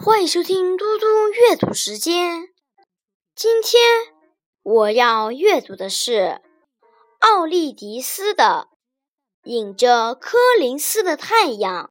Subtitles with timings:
[0.00, 2.50] 欢迎收听嘟嘟阅读时间。
[3.34, 3.82] 今天
[4.62, 6.40] 我要阅读的是
[7.18, 8.68] 奥利迪斯的
[9.50, 11.90] 《迎着柯林斯的太阳》。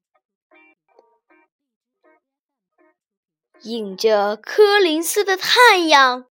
[3.64, 6.24] 迎着柯林斯的太阳，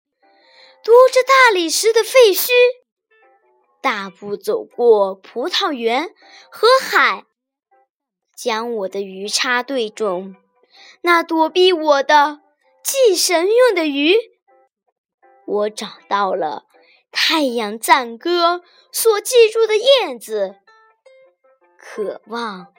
[0.82, 2.48] 踱着大理石的废墟，
[3.82, 6.14] 大步走过葡萄园
[6.50, 7.26] 和海，
[8.34, 10.36] 将我的鱼叉对准。
[11.06, 12.40] 那躲避我的
[12.82, 14.16] 祭神用的鱼，
[15.46, 16.64] 我找到了
[17.12, 20.56] 太阳赞歌所记住的叶子，
[21.78, 22.74] 渴望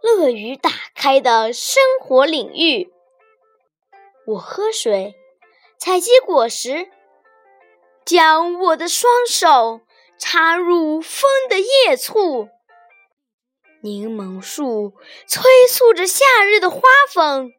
[0.00, 2.90] 乐于打开的生活领域。
[4.28, 5.14] 我喝水，
[5.76, 6.88] 采集果实，
[8.06, 9.82] 将我的双手
[10.16, 12.48] 插入风的叶簇，
[13.82, 14.94] 柠檬树
[15.28, 16.80] 催促着夏日的花
[17.12, 17.52] 粉。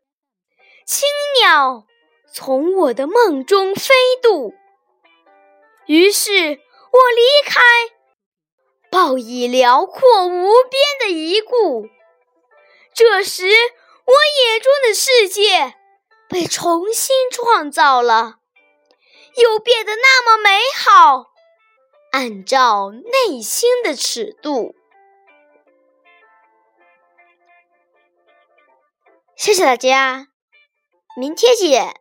[0.88, 1.06] 青
[1.42, 1.86] 鸟
[2.32, 3.94] 从我的梦中飞
[4.24, 4.54] 渡，
[5.86, 7.60] 于是我离开，
[8.90, 11.90] 抱以辽阔无边的一顾。
[12.94, 14.14] 这时，我
[14.46, 15.76] 眼中的世界
[16.30, 18.38] 被重新创造了，
[19.36, 21.34] 又变得那么美好。
[22.12, 24.74] 按照内心的尺度，
[29.36, 30.30] 谢谢大家。
[31.18, 31.96] 明天见。